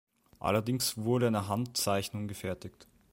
[0.39, 2.87] Allerdings wurde eine Handzeichnung gefertigt.